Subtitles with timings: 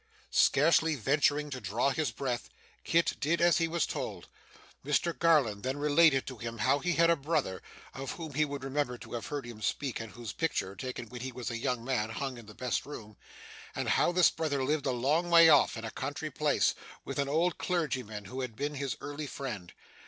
[0.31, 2.49] Scarcely venturing to draw his breath,
[2.83, 4.29] Kit did as he was told.
[4.83, 7.61] Mr Garland then related to him, how he had a brother
[7.93, 11.21] (of whom he would remember to have heard him speak, and whose picture, taken when
[11.21, 13.15] he was a young man, hung in the best room),
[13.75, 16.73] and how this brother lived a long way off, in a country place,
[17.05, 19.71] with an old clergyman who had been his early friend.